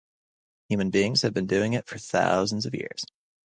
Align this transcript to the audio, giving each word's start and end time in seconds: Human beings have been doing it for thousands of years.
Human 0.69 0.89
beings 0.89 1.21
have 1.21 1.35
been 1.35 1.45
doing 1.45 1.73
it 1.73 1.85
for 1.85 1.99
thousands 1.99 2.65
of 2.65 2.73
years. 2.73 3.05